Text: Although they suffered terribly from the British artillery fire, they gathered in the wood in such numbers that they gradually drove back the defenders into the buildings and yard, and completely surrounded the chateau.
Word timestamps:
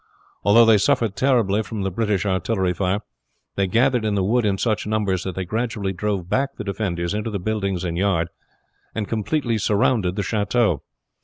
Although 0.43 0.65
they 0.65 0.79
suffered 0.79 1.15
terribly 1.15 1.61
from 1.61 1.83
the 1.83 1.91
British 1.91 2.25
artillery 2.25 2.73
fire, 2.73 3.01
they 3.55 3.67
gathered 3.67 4.03
in 4.03 4.15
the 4.15 4.23
wood 4.23 4.47
in 4.47 4.57
such 4.57 4.87
numbers 4.87 5.23
that 5.23 5.35
they 5.35 5.45
gradually 5.45 5.93
drove 5.93 6.27
back 6.27 6.55
the 6.55 6.63
defenders 6.63 7.13
into 7.13 7.29
the 7.29 7.37
buildings 7.37 7.83
and 7.83 7.99
yard, 7.99 8.29
and 8.95 9.07
completely 9.07 9.59
surrounded 9.59 10.15
the 10.15 10.23
chateau. 10.23 10.81